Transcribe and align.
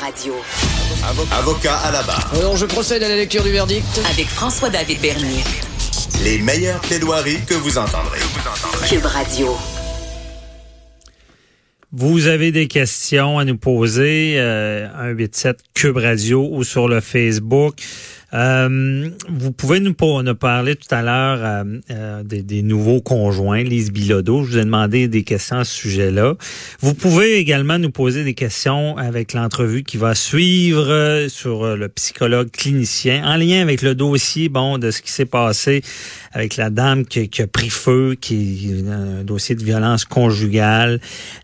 Radio. 0.00 0.34
Avocat 1.30 1.76
à 1.76 1.90
la 1.92 2.02
barre. 2.02 2.30
Alors, 2.34 2.56
je 2.56 2.64
procède 2.64 3.02
à 3.02 3.08
la 3.08 3.16
lecture 3.16 3.42
du 3.42 3.50
verdict. 3.50 3.84
Avec 4.10 4.26
François-David 4.28 4.98
Bernier. 5.00 5.44
Les 6.24 6.38
meilleures 6.38 6.80
plaidoiries 6.80 7.44
que 7.46 7.54
vous 7.54 7.76
entendrez. 7.76 8.18
Cube 8.88 9.04
Radio. 9.04 9.54
Vous 11.92 12.28
avez 12.28 12.50
des 12.50 12.66
questions 12.66 13.38
à 13.38 13.44
nous 13.44 13.58
poser, 13.58 14.36
euh, 14.38 14.86
187 14.88 15.58
Cube 15.74 15.98
Radio 15.98 16.48
ou 16.50 16.64
sur 16.64 16.88
le 16.88 17.00
Facebook. 17.00 17.74
Euh, 18.32 19.10
vous 19.28 19.52
pouvez 19.52 19.80
nous, 19.80 19.94
nous 20.00 20.34
parler 20.34 20.76
tout 20.76 20.94
à 20.94 21.02
l'heure 21.02 21.38
euh, 21.42 21.64
euh, 21.90 22.22
des, 22.22 22.42
des, 22.42 22.62
nouveaux 22.62 23.00
conjoints, 23.00 23.62
Lise 23.62 23.90
Bilodeau. 23.90 24.44
Je 24.44 24.50
vous 24.50 24.58
ai 24.58 24.64
demandé 24.64 25.08
des 25.08 25.24
questions 25.24 25.58
à 25.58 25.64
ce 25.64 25.74
sujet-là. 25.74 26.34
Vous 26.80 26.94
pouvez 26.94 27.38
également 27.38 27.78
nous 27.78 27.90
poser 27.90 28.22
des 28.22 28.34
questions 28.34 28.96
avec 28.96 29.32
l'entrevue 29.32 29.82
qui 29.82 29.96
va 29.96 30.14
suivre 30.14 31.26
sur 31.28 31.76
le 31.76 31.88
psychologue 31.88 32.50
clinicien 32.50 33.24
en 33.24 33.36
lien 33.36 33.62
avec 33.62 33.82
le 33.82 33.94
dossier 33.94 34.48
bon 34.48 34.78
de 34.78 34.90
ce 34.90 35.02
qui 35.02 35.10
s'est 35.10 35.24
passé 35.24 35.82
avec 36.32 36.56
la 36.56 36.70
dame 36.70 37.04
qui, 37.04 37.28
qui, 37.28 37.42
a 37.42 37.48
pris 37.48 37.70
feu, 37.70 38.16
qui 38.20 38.70
est 38.70 38.88
un 38.88 39.24
dossier 39.24 39.56
de 39.56 39.64
violence 39.64 40.04
conjugale. 40.04 41.00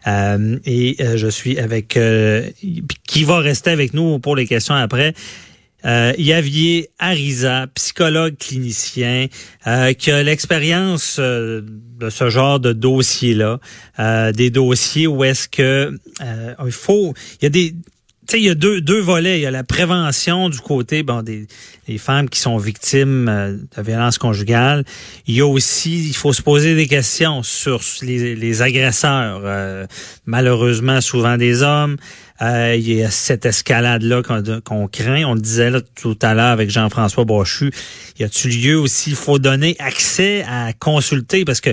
et 0.06 0.96
je 1.16 1.28
suis 1.28 1.58
avec 1.58 1.98
qui 3.06 3.24
va 3.24 3.38
rester 3.38 3.70
avec 3.70 3.94
nous 3.94 4.20
pour 4.20 4.36
les 4.36 4.46
questions 4.46 4.74
après. 4.74 5.14
Euh, 5.86 6.12
Yavier 6.18 6.90
Ariza, 6.98 7.66
psychologue 7.74 8.36
clinicien, 8.38 9.26
euh, 9.66 9.92
qui 9.92 10.10
a 10.10 10.22
l'expérience 10.22 11.18
euh, 11.20 11.62
de 11.64 12.10
ce 12.10 12.28
genre 12.28 12.58
de 12.58 12.72
dossier-là, 12.72 13.60
euh, 14.00 14.32
des 14.32 14.50
dossiers 14.50 15.06
où 15.06 15.22
est-ce 15.22 15.48
que 15.48 15.96
euh, 16.22 16.54
il 16.64 16.72
faut, 16.72 17.14
il 17.40 17.44
y 17.44 17.46
a 17.46 17.50
des 17.50 17.74
deux, 18.56 18.80
deux 18.80 19.00
volets. 19.00 19.38
Il 19.38 19.42
y 19.42 19.46
a 19.46 19.52
la 19.52 19.62
prévention 19.62 20.48
du 20.48 20.58
côté 20.58 21.04
bon, 21.04 21.22
des, 21.22 21.46
femmes 21.98 22.28
qui 22.28 22.40
sont 22.40 22.56
victimes 22.56 23.26
de 23.76 23.82
violence 23.82 24.18
conjugale. 24.18 24.84
Il 25.28 25.36
y 25.36 25.40
a 25.40 25.46
aussi, 25.46 26.08
il 26.08 26.16
faut 26.16 26.32
se 26.32 26.42
poser 26.42 26.74
des 26.74 26.88
questions 26.88 27.44
sur 27.44 27.80
les 28.02 28.62
agresseurs, 28.62 29.86
malheureusement 30.26 31.00
souvent 31.00 31.36
des 31.36 31.62
hommes. 31.62 31.96
Il 32.40 32.92
y 32.92 33.02
a 33.02 33.10
cette 33.10 33.46
escalade-là 33.46 34.22
qu'on 34.64 34.88
craint. 34.88 35.24
On 35.24 35.34
le 35.34 35.40
disait 35.40 35.70
là, 35.70 35.80
tout 35.94 36.18
à 36.22 36.34
l'heure 36.34 36.52
avec 36.52 36.70
Jean-François 36.70 37.24
Brochu. 37.24 37.72
Y 38.18 38.24
a-tu 38.24 38.48
lieu 38.48 38.78
aussi? 38.78 39.10
Il 39.10 39.16
faut 39.16 39.38
donner 39.38 39.76
accès 39.78 40.44
à 40.48 40.72
consulter 40.72 41.44
parce 41.44 41.60
que 41.60 41.70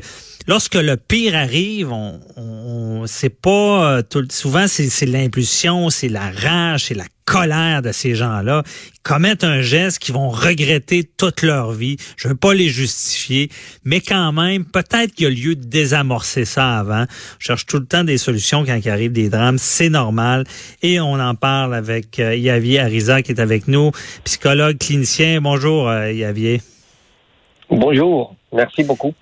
lorsque 0.48 0.76
le 0.76 0.98
pire 0.98 1.36
arrive, 1.36 1.92
on, 1.92 2.20
on 2.38 3.08
c'est 3.08 3.30
pas 3.30 4.02
souvent 4.30 4.66
c'est 4.68 5.06
l'impulsion, 5.06 5.90
c'est 5.90 6.10
la 6.10 6.32
rage, 6.32 6.86
c'est 6.86 6.96
la 6.96 7.06
colère 7.26 7.82
de 7.82 7.92
ces 7.92 8.16
gens-là. 8.16 8.64
Ils 8.94 9.02
commettent 9.02 9.44
un 9.44 9.62
geste 9.62 10.00
qu'ils 10.00 10.14
vont 10.14 10.30
regretter 10.30 11.04
toute 11.04 11.42
leur 11.42 11.72
vie. 11.72 11.98
Je 12.18 12.28
veux 12.28 12.36
pas 12.36 12.54
les 12.54 12.70
justifier, 12.70 13.50
mais 13.84 14.02
quand 14.02 14.32
même, 14.32 14.66
peut-être 14.66 15.14
qu'il 15.14 15.24
y 15.24 15.28
a 15.28 15.30
lieu 15.30 15.56
de 15.56 15.64
désamorcer 15.64 16.46
ça 16.46 16.78
avant. 16.80 17.06
Je 17.40 17.48
cherche 17.48 17.66
tout 17.66 17.80
le 17.80 17.86
temps 17.86 18.04
des 18.04 18.18
solutions 18.18 18.66
quand 18.66 18.80
il 18.84 18.90
arrive 18.90 19.12
des 19.12 19.30
drames. 19.30 19.58
C'est 19.58 19.90
normal. 19.90 20.46
Et 20.82 21.00
on 21.00 21.14
en 21.14 21.36
parle 21.36 21.74
avec 21.76 22.20
euh, 22.20 22.36
Yavier 22.36 22.80
Ariza 22.80 23.22
qui 23.22 23.32
est 23.32 23.40
avec 23.40 23.68
nous, 23.68 23.92
psychologue 24.24 24.78
clinicien. 24.78 25.42
Bonjour, 25.42 25.90
euh, 25.90 26.12
Yavier. 26.12 26.62
Bonjour. 27.70 28.36
Merci 28.52 28.84
beaucoup. 28.84 29.14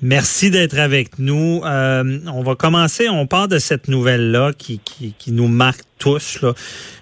Merci 0.00 0.50
d'être 0.50 0.78
avec 0.78 1.18
nous. 1.18 1.60
Euh, 1.64 2.20
on 2.32 2.42
va 2.42 2.54
commencer. 2.54 3.08
On 3.08 3.26
part 3.26 3.48
de 3.48 3.58
cette 3.58 3.88
nouvelle-là 3.88 4.52
qui, 4.56 4.78
qui, 4.78 5.12
qui, 5.18 5.32
nous 5.32 5.48
marque 5.48 5.82
tous. 5.98 6.40
Là, 6.40 6.52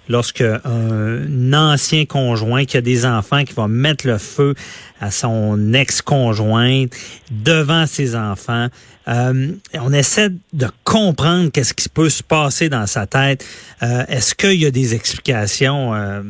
lorsque 0.09 0.41
un 0.41 1.53
ancien 1.53 2.05
conjoint 2.05 2.65
qui 2.65 2.75
a 2.75 2.81
des 2.81 3.05
enfants 3.05 3.43
qui 3.43 3.53
va 3.53 3.67
mettre 3.67 4.07
le 4.07 4.17
feu 4.17 4.55
à 4.99 5.11
son 5.11 5.73
ex-conjointe 5.73 6.91
devant 7.29 7.85
ses 7.85 8.15
enfants. 8.15 8.67
Euh, 9.07 9.51
on 9.75 9.93
essaie 9.93 10.29
de 10.53 10.67
comprendre 10.83 11.51
qu'est-ce 11.51 11.75
qui 11.75 11.89
peut 11.89 12.09
se 12.09 12.23
passer 12.23 12.67
dans 12.67 12.87
sa 12.87 13.05
tête. 13.05 13.45
Euh, 13.83 14.05
Est-ce 14.07 14.33
qu'il 14.33 14.59
y 14.59 14.65
a 14.65 14.71
des 14.71 14.95
explications, 14.95 15.93
euh, 15.93 16.23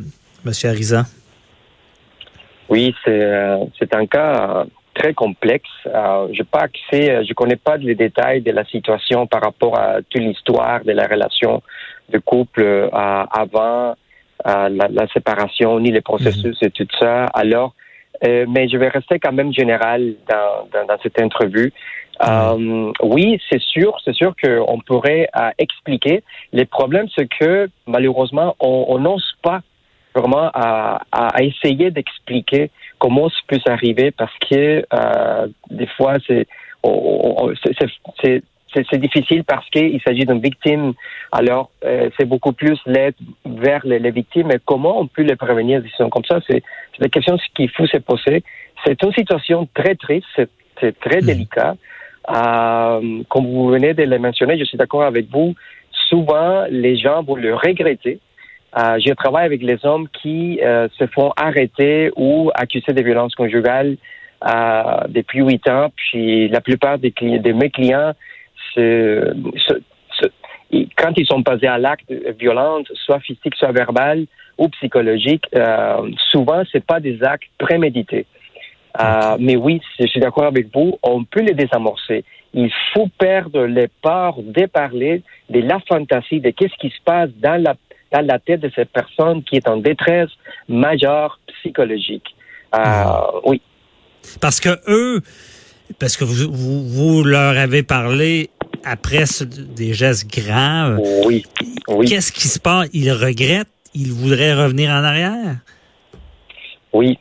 Monsieur 0.43 0.69
Ariza? 0.69 1.05
Oui, 2.69 2.93
c'est 3.05 3.93
un 3.93 4.05
cas 4.05 4.65
très 4.97 5.13
complexe. 5.13 5.69
Euh, 5.85 6.27
je 6.31 6.43
pas 6.43 6.61
accès, 6.69 7.23
je 7.25 7.33
connais 7.33 7.55
pas 7.55 7.77
les 7.77 7.95
détails 7.95 8.41
de 8.41 8.51
la 8.51 8.65
situation 8.65 9.27
par 9.27 9.41
rapport 9.41 9.77
à 9.77 9.97
toute 10.09 10.21
l'histoire 10.21 10.83
de 10.83 10.91
la 10.91 11.05
relation 11.07 11.61
de 12.09 12.19
couple 12.19 12.63
euh, 12.63 12.89
avant 12.91 13.95
euh, 14.45 14.69
la, 14.69 14.87
la, 14.89 15.07
séparation, 15.07 15.79
ni 15.79 15.91
les 15.91 16.01
processus 16.01 16.57
et 16.61 16.71
tout 16.71 16.87
ça. 16.99 17.25
Alors, 17.33 17.73
euh, 18.23 18.45
mais 18.47 18.67
je 18.67 18.77
vais 18.77 18.87
rester 18.87 19.19
quand 19.19 19.33
même 19.33 19.53
général 19.53 20.15
dans, 20.29 20.67
dans, 20.73 20.85
dans 20.87 20.97
cette 21.01 21.21
entrevue. 21.21 21.71
Euh, 22.27 22.91
oui, 23.03 23.39
c'est 23.49 23.61
sûr, 23.61 23.95
c'est 24.03 24.15
sûr 24.15 24.33
qu'on 24.41 24.79
pourrait 24.79 25.29
euh, 25.35 25.49
expliquer. 25.59 26.23
Les 26.51 26.65
problèmes, 26.65 27.07
c'est 27.15 27.27
que 27.27 27.69
malheureusement, 27.85 28.55
on 28.59 28.97
n'ose 28.97 29.35
pas 29.43 29.61
vraiment 30.15 30.49
à, 30.53 30.99
à 31.11 31.43
essayer 31.43 31.91
d'expliquer 31.91 32.71
comment 32.99 33.29
ça 33.29 33.35
peut 33.47 33.59
arriver 33.67 34.11
parce 34.11 34.33
que 34.49 34.85
euh, 34.93 35.47
des 35.69 35.87
fois 35.97 36.15
c'est 36.27 36.47
c'est 38.91 38.99
difficile 38.99 39.43
parce 39.43 39.67
qu'il 39.69 39.99
s'agit 40.01 40.25
d'une 40.25 40.39
victime. 40.39 40.93
Alors 41.31 41.69
euh, 41.83 42.09
c'est 42.17 42.25
beaucoup 42.25 42.51
plus 42.51 42.79
l'aide 42.85 43.15
vers 43.45 43.85
les, 43.85 43.99
les, 43.99 44.11
victimes. 44.11 44.51
Et 44.51 44.59
comment 44.65 44.99
on 44.99 45.07
peut 45.07 45.23
les 45.23 45.35
prévenir 45.35 45.81
des 45.81 45.87
situations 45.87 46.09
comme 46.09 46.25
ça 46.25 46.39
C'est 46.47 46.61
des 46.99 47.09
questions 47.09 47.37
qu'il 47.55 47.69
faut 47.71 47.87
se 47.87 47.97
poser. 47.97 48.43
C'est 48.85 49.01
une 49.03 49.13
situation 49.13 49.67
très 49.73 49.95
triste, 49.95 50.27
c'est 50.79 50.99
très 50.99 51.21
délicat. 51.21 51.75
Euh, 52.29 53.23
comme 53.29 53.45
vous 53.47 53.69
venez 53.69 53.93
de 53.93 54.03
le 54.03 54.19
mentionner, 54.19 54.57
je 54.59 54.65
suis 54.65 54.77
d'accord 54.77 55.03
avec 55.03 55.27
vous. 55.31 55.55
Souvent, 56.09 56.65
les 56.69 56.97
gens 56.97 57.23
vont 57.23 57.35
le 57.35 57.55
regretter 57.55 58.19
euh, 58.75 58.99
je 58.99 59.13
travaille 59.13 59.45
avec 59.45 59.63
les 59.63 59.85
hommes 59.85 60.07
qui 60.09 60.59
euh, 60.61 60.87
se 60.97 61.07
font 61.07 61.31
arrêter 61.37 62.11
ou 62.15 62.51
accuser 62.53 62.93
de 62.93 63.01
violences 63.01 63.33
conjugales 63.33 63.95
euh, 64.45 64.81
depuis 65.07 65.41
huit 65.41 65.67
ans. 65.69 65.89
Puis 65.95 66.49
la 66.49 66.61
plupart 66.61 66.99
des 66.99 67.11
clients, 67.11 67.41
de 67.41 67.51
mes 67.53 67.69
clients, 67.69 68.13
se, 68.73 69.33
se, 69.55 69.73
se, 70.11 70.27
quand 70.97 71.13
ils 71.15 71.25
sont 71.25 71.43
passés 71.43 71.67
à 71.67 71.77
l'acte 71.77 72.11
violent, 72.37 72.83
soit 72.93 73.19
physique, 73.21 73.55
soit 73.55 73.71
verbal 73.71 74.25
ou 74.57 74.67
psychologique, 74.69 75.45
souvent 76.31 76.63
c'est 76.71 76.83
pas 76.83 76.99
des 76.99 77.23
actes 77.23 77.49
prémédités. 77.59 78.25
Mais 79.39 79.55
oui, 79.55 79.79
je 79.99 80.07
suis 80.07 80.19
d'accord 80.19 80.45
avec 80.45 80.73
vous, 80.73 80.97
on 81.03 81.23
peut 81.23 81.41
les 81.41 81.53
désamorcer. 81.53 82.25
Il 82.55 82.71
faut 82.91 83.07
perdre 83.19 83.65
les 83.65 83.87
peurs 84.01 84.41
de 84.41 84.65
parler 84.65 85.21
de 85.51 85.59
la 85.59 85.79
fantaisie, 85.87 86.41
de 86.41 86.49
qu'est-ce 86.49 86.75
qui 86.79 86.89
se 86.89 87.01
passe 87.05 87.29
dans 87.37 87.61
la 87.61 87.75
dans 88.11 88.25
la 88.25 88.39
tête 88.39 88.61
de 88.61 88.71
cette 88.75 88.91
personne 88.91 89.43
qui 89.43 89.57
est 89.57 89.67
en 89.67 89.77
détresse 89.77 90.29
majeure 90.67 91.39
psychologique. 91.59 92.35
Euh, 92.75 93.39
oui. 93.45 93.61
Parce 94.41 94.59
que 94.59 94.69
eux, 94.87 95.21
parce 95.99 96.17
que 96.17 96.23
vous, 96.23 96.51
vous, 96.51 96.87
vous 96.87 97.23
leur 97.23 97.57
avez 97.57 97.83
parlé 97.83 98.49
après 98.83 99.23
des 99.75 99.93
gestes 99.93 100.29
graves. 100.29 100.99
Oui. 101.25 101.45
oui. 101.87 102.07
Qu'est-ce 102.07 102.31
qui 102.31 102.47
se 102.47 102.59
passe? 102.59 102.89
Ils 102.93 103.11
regrettent? 103.11 103.67
Ils 103.93 104.11
voudraient 104.11 104.53
revenir 104.53 104.91
en 104.91 105.03
arrière? 105.03 105.57
Oui. 106.93 107.17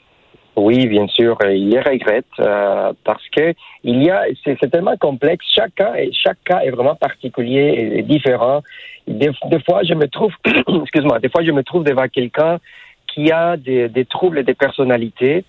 Oui, 0.56 0.86
bien 0.86 1.06
sûr, 1.08 1.36
ils 1.44 1.68
les 1.68 1.80
regrettent 1.80 2.24
euh, 2.40 2.92
parce 3.04 3.22
que 3.28 3.52
il 3.84 4.02
y 4.02 4.10
a, 4.10 4.24
c'est 4.42 4.70
tellement 4.70 4.96
complexe. 4.96 5.44
Chaque 5.54 5.74
cas, 5.74 5.92
chaque 6.12 6.42
cas 6.44 6.60
est 6.60 6.70
vraiment 6.70 6.94
particulier 6.94 7.92
et, 7.96 8.02
différent. 8.02 8.62
Des, 9.06 9.30
fois, 9.68 9.82
je 9.84 9.92
me 9.92 10.08
trouve, 10.08 10.32
excuse-moi, 10.82 11.18
des 11.20 11.28
fois, 11.28 11.44
je 11.44 11.50
me 11.50 11.62
trouve 11.62 11.84
devant 11.84 12.08
quelqu'un 12.08 12.58
qui 13.06 13.30
a 13.30 13.58
des, 13.58 13.88
des 13.90 14.06
troubles 14.06 14.44
de 14.44 14.52
personnalité 14.54 15.44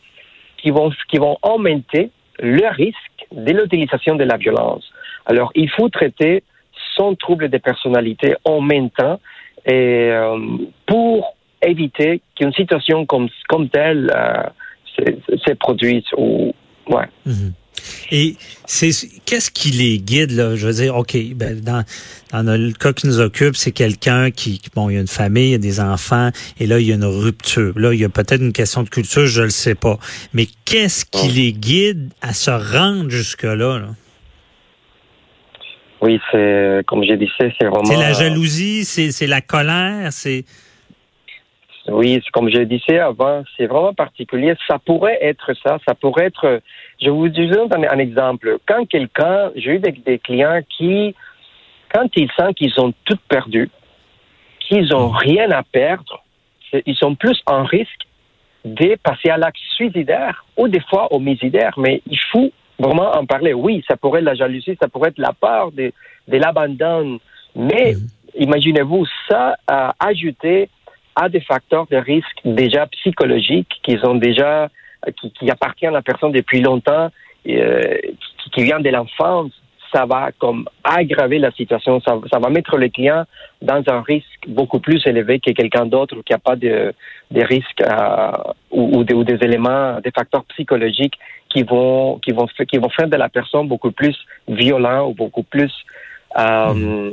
qui 0.57 0.71
vont, 0.71 0.91
qui 1.09 1.17
vont 1.17 1.37
augmenter 1.41 2.11
le 2.39 2.67
risque 2.67 3.25
de 3.31 3.51
l'utilisation 3.53 4.15
de 4.15 4.25
la 4.25 4.35
violence. 4.35 4.91
Alors, 5.25 5.51
il 5.55 5.69
faut 5.69 5.89
traiter 5.89 6.43
son 6.95 7.15
trouble 7.15 7.49
de 7.49 7.57
personnalité 7.57 8.35
en 8.43 8.59
même 8.59 8.89
temps 8.89 9.19
et 9.65 10.09
euh, 10.11 10.37
pour 10.85 11.35
éviter 11.61 12.21
qu'une 12.35 12.53
situation 12.53 13.05
comme, 13.05 13.29
comme 13.47 13.69
telle 13.69 14.11
euh, 14.15 14.43
se 15.45 15.53
produise 15.53 16.05
ou 16.17 16.53
ouais. 16.89 17.09
Mm 17.25 17.31
-hmm. 17.31 17.51
Et 18.11 18.35
c'est 18.65 18.91
qu'est-ce 19.25 19.51
qui 19.51 19.69
les 19.69 19.99
guide 19.99 20.31
là? 20.31 20.55
Je 20.55 20.65
veux 20.67 20.73
dire, 20.73 20.95
ok, 20.95 21.15
ben 21.35 21.59
dans 21.61 21.83
dans 22.31 22.59
le 22.59 22.73
cas 22.73 22.93
qui 22.93 23.07
nous 23.07 23.19
occupe, 23.19 23.55
c'est 23.55 23.71
quelqu'un 23.71 24.31
qui 24.31 24.59
bon, 24.75 24.89
il 24.89 24.95
y 24.95 24.97
a 24.97 25.01
une 25.01 25.07
famille, 25.07 25.49
il 25.49 25.51
y 25.51 25.55
a 25.55 25.65
des 25.71 25.79
enfants, 25.79 26.29
et 26.59 26.65
là 26.67 26.79
il 26.79 26.87
y 26.87 26.91
a 26.91 26.95
une 26.95 27.05
rupture. 27.05 27.73
Là, 27.77 27.93
il 27.93 27.99
y 27.99 28.05
a 28.05 28.09
peut-être 28.09 28.41
une 28.41 28.53
question 28.53 28.83
de 28.83 28.89
culture, 28.89 29.27
je 29.27 29.43
le 29.43 29.49
sais 29.49 29.75
pas. 29.75 29.97
Mais 30.33 30.47
qu'est-ce 30.65 31.05
qui 31.05 31.27
les 31.29 31.53
guide 31.53 32.11
à 32.21 32.33
se 32.33 32.51
rendre 32.51 33.09
jusque 33.09 33.43
là, 33.43 33.79
là? 33.83 33.89
Oui, 36.01 36.19
c'est 36.31 36.83
comme 36.87 37.03
je 37.03 37.13
disais, 37.13 37.53
c'est 37.57 37.65
vraiment. 37.65 37.85
C'est 37.85 37.97
la 37.97 38.13
jalousie, 38.13 38.85
c'est 38.85 39.11
c'est 39.11 39.27
la 39.27 39.41
colère, 39.41 40.11
c'est. 40.11 40.45
Oui, 41.89 42.21
c'est 42.23 42.31
comme 42.31 42.49
je 42.49 42.61
disais 42.63 42.99
avant, 42.99 43.43
c'est 43.55 43.65
vraiment 43.65 43.93
particulier. 43.93 44.55
Ça 44.67 44.77
pourrait 44.79 45.19
être 45.21 45.53
ça, 45.63 45.77
ça 45.87 45.95
pourrait 45.95 46.25
être. 46.25 46.61
Je 47.01 47.09
vous 47.09 47.29
donne 47.29 47.73
un, 47.73 47.89
un 47.89 47.99
exemple. 47.99 48.57
Quand 48.67 48.85
quelqu'un, 48.85 49.51
j'ai 49.55 49.75
eu 49.75 49.79
des, 49.79 49.91
des 49.91 50.19
clients 50.19 50.59
qui, 50.77 51.15
quand 51.93 52.07
ils 52.15 52.29
sentent 52.37 52.55
qu'ils 52.55 52.77
ont 52.79 52.93
tout 53.05 53.17
perdu, 53.29 53.69
qu'ils 54.59 54.93
ont 54.93 55.09
rien 55.09 55.49
à 55.51 55.63
perdre, 55.63 56.23
ils 56.85 56.95
sont 56.95 57.15
plus 57.15 57.41
en 57.45 57.63
risque 57.63 58.01
de 58.65 58.95
passer 59.01 59.29
à 59.29 59.37
l'acte 59.37 59.59
suicidaire 59.75 60.45
ou 60.57 60.67
des 60.67 60.81
fois 60.81 61.13
homicidaire. 61.13 61.73
Mais 61.77 62.01
il 62.05 62.19
faut 62.31 62.51
vraiment 62.77 63.11
en 63.11 63.25
parler. 63.25 63.53
Oui, 63.53 63.83
ça 63.87 63.95
pourrait 63.95 64.19
être 64.19 64.25
la 64.25 64.35
jalousie, 64.35 64.77
ça 64.81 64.89
pourrait 64.89 65.09
être 65.09 65.19
la 65.19 65.31
peur 65.31 65.71
de, 65.71 65.93
de 66.27 66.37
l'abandon. 66.37 67.19
Mais 67.55 67.95
imaginez-vous 68.35 69.05
ça 69.29 69.55
euh, 69.71 69.89
ajouté 69.99 70.69
à 71.17 71.29
des 71.29 71.41
facteurs 71.41 71.87
de 71.87 71.97
risque 71.97 72.39
déjà 72.45 72.85
psychologiques 72.87 73.73
qui 73.83 73.97
ont 74.03 74.15
déjà 74.15 74.63
euh, 74.63 75.11
qui, 75.19 75.31
qui 75.31 75.49
appartiennent 75.49 75.95
à 75.95 76.01
la 76.01 76.01
personne 76.01 76.31
depuis 76.31 76.61
longtemps, 76.61 77.09
euh, 77.47 77.97
qui, 78.39 78.49
qui 78.51 78.63
vient 78.63 78.79
de 78.79 78.89
l'enfance, 78.89 79.51
ça 79.93 80.05
va 80.05 80.31
comme 80.37 80.67
aggraver 80.83 81.39
la 81.39 81.51
situation. 81.51 81.99
Ça, 82.01 82.19
ça 82.31 82.39
va 82.39 82.49
mettre 82.49 82.77
le 82.77 82.89
client 82.89 83.23
dans 83.61 83.83
un 83.87 84.01
risque 84.01 84.43
beaucoup 84.47 84.79
plus 84.79 85.01
élevé 85.05 85.39
que 85.39 85.51
quelqu'un 85.51 85.85
d'autre 85.85 86.15
qui 86.25 86.33
n'a 86.33 86.39
pas 86.39 86.55
de, 86.55 86.93
de 87.31 87.41
risques 87.41 87.81
euh, 87.81 88.31
ou, 88.71 88.99
ou, 88.99 89.03
des, 89.03 89.13
ou 89.13 89.23
des 89.23 89.39
éléments, 89.41 89.99
des 90.01 90.11
facteurs 90.11 90.43
psychologiques 90.45 91.17
qui 91.49 91.63
vont 91.63 92.19
qui 92.19 92.31
vont 92.31 92.47
qui 92.67 92.77
vont 92.77 92.89
faire 92.89 93.07
de 93.07 93.15
la 93.15 93.29
personne 93.29 93.67
beaucoup 93.67 93.91
plus 93.91 94.17
violent 94.47 95.09
ou 95.09 95.13
beaucoup 95.13 95.43
plus 95.43 95.73
euh, 96.37 97.11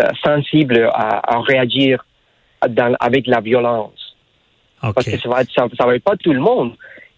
euh, 0.00 0.08
sensible 0.24 0.90
à, 0.92 1.36
à 1.36 1.40
réagir 1.40 2.04
dans- 2.68 2.96
avec 3.00 3.26
la 3.26 3.40
violence. 3.40 4.16
OK. 4.82 4.94
Parce 4.94 5.10
que 5.10 5.18
ça 5.18 5.28
va 5.28 5.40
être, 5.42 5.52
ça, 5.52 5.66
ça 5.78 5.86
va 5.86 5.94
être 5.96 6.04
pas 6.04 6.16
tout 6.16 6.32
le 6.32 6.40
monde 6.40 6.72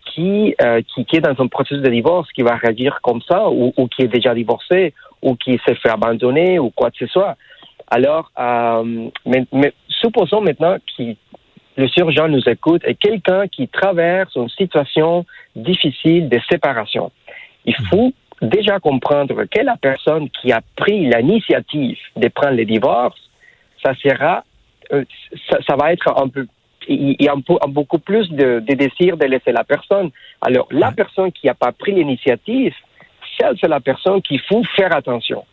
qui, 0.07 0.55
euh, 0.63 0.81
qui, 0.83 1.05
qui 1.05 1.17
est 1.17 1.21
dans 1.21 1.39
un 1.39 1.47
processus 1.47 1.83
de 1.83 1.91
divorce 1.91 2.31
qui 2.33 2.43
va 2.43 2.57
réagir 2.57 3.01
comme 3.03 3.21
ça 3.23 3.49
ou, 3.49 3.73
ou 3.77 3.87
qui 3.89 4.03
est 4.03 4.09
déjà 4.09 4.35
divorcé 4.35 4.95
ou 5.23 5.37
qui 5.37 5.61
s'est 5.67 5.75
fait 5.75 5.91
abandonner 5.91 6.59
ou 6.59 6.71
quoi 6.71 6.91
que 6.91 6.99
ce 6.99 7.07
soit. 7.07 7.37
Alors, 7.89 8.31
euh, 8.39 9.09
mais, 9.27 9.45
mais 9.53 9.73
supposons 9.89 10.41
maintenant 10.41 10.77
que 10.97 11.15
le 11.77 11.89
surgeon 11.89 12.29
nous 12.29 12.49
écoute 12.49 12.83
et 12.87 12.95
quelqu'un 12.95 13.47
qui 13.49 13.69
traverse 13.69 14.35
une 14.37 14.49
situation 14.49 15.25
difficile 15.57 16.29
de 16.29 16.41
séparation. 16.51 17.11
Il 17.65 17.77
faut 17.89 18.13
déjà 18.43 18.79
comprendre 18.81 19.45
que 19.45 19.61
la 19.61 19.77
personne 19.77 20.29
qui 20.31 20.53
a 20.53 20.61
pris 20.77 21.07
l'initiative 21.11 21.99
de 22.17 22.29
prendre 22.29 22.57
le 22.57 22.65
divorce, 22.65 23.21
ça 23.85 23.95
sera, 23.95 24.45
ça, 25.49 25.59
ça 25.67 25.77
va 25.77 25.93
être 25.93 26.09
un 26.21 26.29
peu 26.29 26.47
il 26.89 27.17
y 27.21 27.29
a 27.29 27.35
beaucoup 27.69 27.99
plus 27.99 28.29
de, 28.31 28.61
de 28.61 28.75
désir 28.75 29.17
de 29.17 29.27
laisser 29.27 29.53
la 29.53 29.65
personne. 29.65 30.11
Alors, 30.41 30.67
la 30.71 30.91
personne 30.91 31.31
qui 31.31 31.47
n'a 31.47 31.55
pas 31.55 31.73
pris 31.73 31.93
l'initiative, 31.93 32.75
celle, 33.39 33.55
c'est 33.61 33.69
la 33.69 33.81
personne 33.81 34.21
qu'il 34.23 34.41
faut 34.41 34.63
faire 34.77 34.93
attention. 34.97 35.45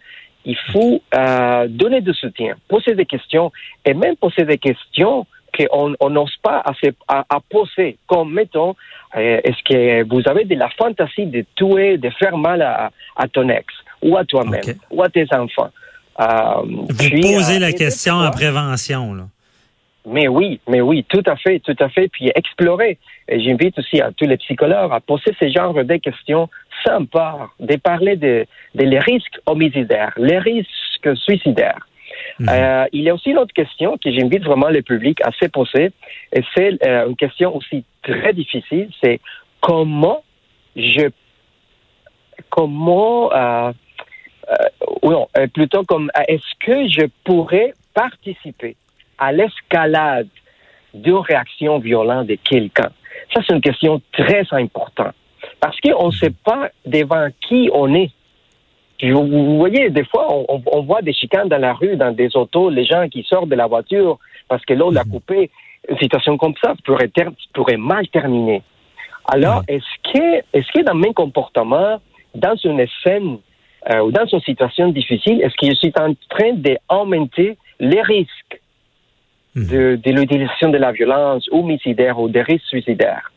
Il 0.45 0.57
faut 0.71 1.01
euh, 1.13 1.67
donner 1.67 1.99
du 2.01 2.13
soutien, 2.13 2.55
poser 2.69 2.95
des 2.95 3.05
questions 3.05 3.51
et 3.85 3.93
même 3.93 4.15
poser 4.15 4.45
des 4.45 4.57
questions 4.57 5.27
qu'on 5.55 5.95
on 5.99 6.09
n'ose 6.09 6.35
pas 6.41 6.59
à, 6.63 6.73
se- 6.73 6.93
à, 7.07 7.25
à 7.29 7.39
poser, 7.41 7.97
comme 8.07 8.33
mettons, 8.33 8.75
euh, 9.15 9.41
est-ce 9.43 9.61
que 9.63 10.03
vous 10.09 10.21
avez 10.27 10.45
de 10.45 10.55
la 10.55 10.69
fantaisie 10.69 11.25
de 11.25 11.43
tuer, 11.55 11.97
de 11.97 12.09
faire 12.11 12.37
mal 12.37 12.61
à, 12.61 12.89
à 13.17 13.27
ton 13.27 13.49
ex 13.49 13.65
ou 14.01 14.15
à 14.17 14.23
toi-même 14.23 14.61
ou 14.91 15.03
à 15.03 15.09
tes 15.09 15.27
enfants? 15.33 15.71
Euh, 16.19 16.61
Vous 16.65 17.09
puis, 17.09 17.21
posez 17.21 17.57
euh, 17.57 17.59
la 17.59 17.71
des 17.71 17.77
question 17.77 18.15
en 18.15 18.31
prévention. 18.31 19.13
Là. 19.13 19.23
mais 20.05 20.27
oui, 20.27 20.59
mais 20.67 20.81
oui, 20.81 21.05
tout 21.07 21.23
à 21.25 21.35
fait, 21.35 21.59
tout 21.59 21.75
à 21.79 21.89
fait. 21.89 22.07
Puis 22.07 22.31
explorer. 22.33 22.97
Et 23.27 23.39
j'invite 23.41 23.77
aussi 23.77 24.01
à 24.01 24.11
tous 24.11 24.25
les 24.25 24.37
psychologues 24.37 24.91
à 24.91 24.99
poser 24.99 25.31
ce 25.39 25.49
genre 25.49 25.73
de 25.73 25.97
questions 25.97 26.49
sans 26.85 27.05
peur, 27.05 27.53
de 27.59 27.75
parler 27.75 28.15
de, 28.15 28.45
de 28.75 28.83
les 28.83 28.99
risques 28.99 29.39
homicidaires, 29.45 30.13
les 30.17 30.39
risques 30.39 31.17
suicidaires. 31.17 31.87
Mhm. 32.39 32.49
Euh, 32.49 32.85
il 32.93 33.01
y 33.03 33.09
a 33.09 33.13
aussi 33.15 33.31
une 33.31 33.37
autre 33.37 33.53
question 33.53 33.97
que 33.97 34.11
j'invite 34.11 34.43
vraiment 34.43 34.69
le 34.69 34.81
public 34.81 35.19
à 35.21 35.31
se 35.31 35.45
poser, 35.47 35.91
et 36.33 36.41
c'est 36.55 36.77
euh, 36.85 37.09
une 37.09 37.15
question 37.15 37.55
aussi 37.55 37.83
très 38.03 38.33
difficile, 38.33 38.89
c'est 39.01 39.19
comment 39.59 40.23
je, 40.75 41.09
comment, 42.49 43.31
euh, 43.33 43.35
euh, 43.35 43.73
ou 45.01 45.11
non, 45.11 45.27
euh, 45.37 45.47
plutôt 45.47 45.83
comme, 45.83 46.09
euh, 46.17 46.21
est-ce 46.27 46.65
que 46.65 46.87
je 46.87 47.07
pourrais 47.23 47.73
participer 47.93 48.75
à 49.17 49.31
l'escalade 49.31 50.27
d'une 50.93 51.15
réaction 51.17 51.79
violente 51.79 52.27
de 52.27 52.35
quelqu'un? 52.35 52.89
Ça, 53.33 53.41
c'est 53.45 53.53
une 53.53 53.61
question 53.61 54.01
très 54.11 54.43
importante. 54.51 55.13
Parce 55.59 55.79
qu'on 55.81 56.07
ne 56.07 56.11
sait 56.11 56.33
pas 56.43 56.69
devant 56.85 57.27
qui 57.47 57.69
on 57.73 57.93
est. 57.93 58.11
Puis 58.97 59.11
Vous, 59.11 59.27
vous 59.27 59.57
voyez, 59.57 59.89
des 59.89 60.05
fois, 60.05 60.27
on, 60.49 60.81
voit 60.81 61.01
des 61.01 61.13
chicanes 61.13 61.49
dans 61.49 61.59
la 61.59 61.73
rue, 61.73 61.95
dans 61.97 62.11
des 62.11 62.35
autos, 62.35 62.69
les 62.69 62.85
gens 62.85 63.07
qui 63.09 63.23
sortent 63.23 63.49
de 63.49 63.55
la 63.55 63.67
voiture 63.67 64.17
parce 64.47 64.63
que 64.65 64.73
l'autre 64.73 64.93
l'a 64.95 65.03
coupé. 65.03 65.51
Une 65.89 65.97
situation 65.99 66.37
comme 66.37 66.53
ça 66.61 66.73
pourrait, 66.83 67.07
ter- 67.07 67.31
pourrait 67.53 67.77
mal 67.77 68.07
terminer. 68.09 68.61
Alors, 69.25 69.61
est-ce 69.67 70.11
que, 70.11 70.37
est-ce 70.53 70.67
que 70.73 70.83
dans 70.83 70.95
mes 70.95 71.13
comportements, 71.13 72.01
dans 72.33 72.55
une 72.55 72.85
scène 73.03 73.37
euh, 73.37 73.37
ou 74.03 74.11
dans 74.11 74.25
une 74.25 74.41
situation 74.41 74.89
difficile, 74.89 75.41
est-ce 75.41 75.55
que 75.55 75.67
je 75.67 75.75
suis 75.75 75.93
en 75.99 76.13
train 76.29 76.53
d'augmenter 76.53 77.57
les 77.79 78.01
risques 78.01 78.61
de, 79.55 79.95
de 79.95 80.11
l'utilisation 80.11 80.69
de 80.69 80.77
la 80.77 80.91
violence 80.91 81.47
homicidaire 81.51 82.19
ou 82.19 82.27
des 82.29 82.41
risques 82.41 82.65
suicidaires? 82.67 83.31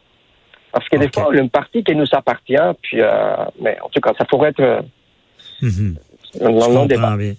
Parce 0.72 0.88
que 0.88 0.98
des 0.98 1.08
fois, 1.12 1.34
une 1.34 1.50
partie 1.50 1.82
qui 1.82 1.94
nous 1.94 2.06
appartient, 2.12 2.54
puis, 2.82 3.00
euh, 3.00 3.08
mais 3.60 3.76
en 3.82 3.88
tout 3.88 4.00
cas, 4.00 4.12
ça 4.19 4.25
pourrait 4.25 4.50
être 4.50 4.60
euh, 4.60 4.81
Mhm. 5.62 5.96
un 6.40 6.48
long, 6.50 6.60
Je 6.60 6.75
long 6.75 6.86
débat. 6.86 7.00
comprends 7.02 7.16
bien. 7.16 7.34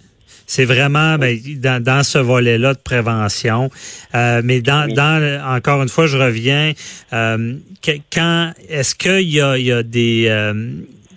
C'est 0.45 0.65
vraiment 0.65 1.17
ben, 1.17 1.37
dans, 1.57 1.81
dans 1.81 2.03
ce 2.03 2.17
volet-là 2.17 2.73
de 2.73 2.79
prévention. 2.79 3.69
Euh, 4.15 4.41
mais 4.43 4.59
dans, 4.61 4.85
Oui. 4.87 4.93
dans 4.93 5.19
le- 5.21 5.39
encore 5.57 5.81
une 5.81 5.87
fois, 5.89 6.07
je 6.07 6.17
reviens. 6.17 6.73
euh, 7.13 7.55
que- 7.81 7.99
quand 8.13 8.51
est-ce 8.69 8.93
qu'il 8.95 9.29
y 9.31 9.39
a, 9.41 9.57
il 9.57 9.65
y 9.65 9.71
a 9.71 9.81
des 9.81 10.25
euh, 10.27 10.53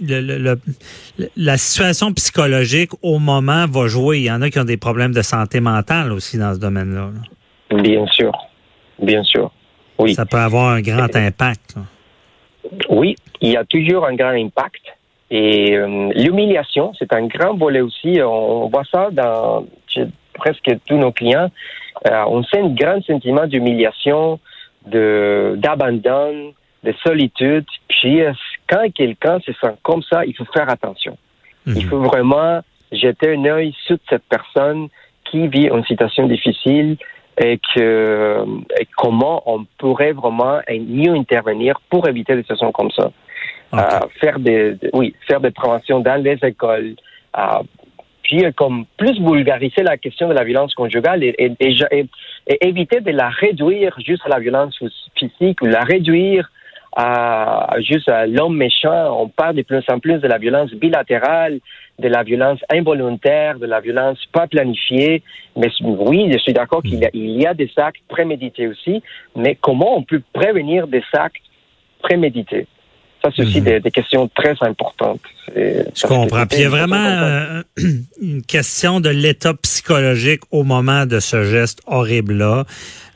le- 0.00 0.20
le- 0.20 0.38
le- 1.18 1.28
la 1.36 1.56
situation 1.56 2.12
psychologique 2.12 2.90
au 3.02 3.18
moment 3.18 3.66
va 3.66 3.86
jouer. 3.88 4.18
Il 4.18 4.24
y 4.24 4.30
en 4.30 4.42
a 4.42 4.50
qui 4.50 4.58
ont 4.58 4.64
des 4.64 4.76
problèmes 4.76 5.12
de 5.12 5.22
santé 5.22 5.60
mentale 5.60 6.12
aussi 6.12 6.38
dans 6.38 6.54
ce 6.54 6.58
domaine-là. 6.60 7.10
là. 7.70 7.82
Bien 7.82 8.06
sûr. 8.06 8.32
Bien 9.00 9.22
sûr. 9.24 9.50
Oui. 9.98 10.14
Ça 10.14 10.26
peut 10.26 10.38
avoir 10.38 10.70
un 10.70 10.80
grand 10.80 11.14
impact. 11.14 11.76
là. 11.76 11.82
Oui, 12.88 13.14
il 13.40 13.50
y 13.50 13.56
a 13.56 13.64
toujours 13.64 14.06
un 14.06 14.14
grand 14.14 14.30
impact. 14.30 14.82
Et 15.30 15.74
euh, 15.76 16.10
l'humiliation, 16.14 16.92
c'est 16.98 17.12
un 17.12 17.26
grand 17.26 17.54
volet 17.56 17.80
aussi. 17.80 18.20
On, 18.22 18.64
on 18.64 18.68
voit 18.68 18.84
ça 18.90 19.08
dans 19.10 19.66
chez 19.86 20.06
presque 20.34 20.70
tous 20.86 20.96
nos 20.96 21.12
clients. 21.12 21.50
Euh, 22.06 22.24
on 22.28 22.42
sent 22.44 22.60
un 22.60 22.68
grand 22.68 23.02
sentiment 23.04 23.46
d'humiliation, 23.46 24.38
de 24.86 25.54
d'abandon, 25.58 26.52
de 26.82 26.94
solitude. 27.02 27.64
Puis 27.88 28.20
euh, 28.22 28.32
quand 28.68 28.92
quelqu'un 28.92 29.38
se 29.40 29.52
sent 29.52 29.74
comme 29.82 30.02
ça, 30.02 30.24
il 30.24 30.34
faut 30.36 30.44
faire 30.52 30.68
attention. 30.70 31.16
Mhm. 31.66 31.74
Il 31.76 31.84
faut 31.86 31.98
vraiment 32.00 32.60
jeter 32.92 33.34
un 33.34 33.44
œil 33.46 33.74
sur 33.86 33.96
cette 34.08 34.24
personne 34.28 34.88
qui 35.30 35.48
vit 35.48 35.68
une 35.72 35.84
situation 35.84 36.26
difficile 36.26 36.96
et 37.42 37.58
que 37.74 38.44
et 38.80 38.86
comment 38.96 39.42
on 39.46 39.64
pourrait 39.78 40.12
vraiment 40.12 40.60
mieux 40.68 41.14
intervenir 41.14 41.80
pour 41.90 42.06
éviter 42.08 42.34
des 42.36 42.42
situations 42.42 42.70
comme 42.72 42.90
ça. 42.92 43.10
Euh, 43.74 43.78
faire 44.20 44.38
des, 44.38 44.76
oui, 44.92 45.14
faire 45.26 45.40
des 45.40 45.50
préventions 45.50 45.98
dans 46.00 46.22
les 46.22 46.38
écoles. 46.42 46.94
euh, 47.36 47.62
puis 48.22 48.42
euh, 48.44 48.52
comme 48.52 48.86
plus 48.96 49.18
vulgariser 49.20 49.82
la 49.82 49.96
question 49.98 50.28
de 50.28 50.34
la 50.34 50.44
violence 50.44 50.72
conjugale 50.74 51.22
et, 51.24 51.34
et- 51.38 51.52
et- 51.60 51.76
et- 51.90 52.06
et 52.46 52.68
éviter 52.68 53.00
de 53.00 53.10
la 53.10 53.28
réduire 53.28 53.94
juste 54.06 54.22
à 54.24 54.28
la 54.30 54.38
violence 54.38 54.78
physique 55.18 55.60
ou 55.60 55.66
la 55.66 55.82
réduire 55.82 56.50
à 56.96 57.74
juste 57.80 58.08
à 58.08 58.26
l'homme 58.26 58.56
méchant. 58.56 59.20
On 59.22 59.28
parle 59.28 59.56
de 59.56 59.62
plus 59.62 59.82
en 59.88 59.98
plus 59.98 60.18
de 60.20 60.28
la 60.28 60.38
violence 60.38 60.70
bilatérale, 60.72 61.58
de 61.98 62.08
la 62.08 62.22
violence 62.22 62.60
involontaire, 62.72 63.58
de 63.58 63.66
la 63.66 63.80
violence 63.80 64.18
pas 64.32 64.46
planifiée. 64.46 65.22
Mais 65.56 65.68
oui, 65.82 66.28
je 66.32 66.38
suis 66.38 66.52
d'accord 66.52 66.82
qu'il 66.82 66.98
y, 67.00 67.04
a- 67.04 67.10
il 67.12 67.40
y 67.40 67.46
a 67.46 67.54
des 67.54 67.70
actes 67.76 68.02
prémédités 68.08 68.66
aussi, 68.68 69.02
mais 69.36 69.56
comment 69.60 69.96
on 69.96 70.02
peut 70.02 70.22
prévenir 70.32 70.86
des 70.86 71.02
actes 71.12 71.42
prémédités? 72.02 72.66
Ça, 73.22 73.30
c'est 73.34 73.42
aussi 73.42 73.60
Mhm. 73.60 73.64
des, 73.64 73.80
des 73.80 73.90
questions 73.90 74.28
très 74.28 74.54
importantes. 74.60 75.20
Je 75.56 76.06
comprends. 76.06 76.44
Puis 76.46 76.58
il 76.58 76.62
y 76.62 76.66
a 76.66 76.68
vraiment 76.68 76.96
euh, 77.06 77.62
une 78.20 78.42
question 78.42 79.00
de 79.00 79.08
l'état 79.08 79.54
psychologique 79.54 80.42
au 80.50 80.62
moment 80.62 81.06
de 81.06 81.20
ce 81.20 81.42
geste 81.44 81.80
horrible-là. 81.86 82.64